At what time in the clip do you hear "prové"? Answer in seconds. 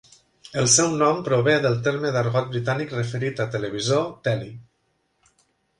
1.27-1.55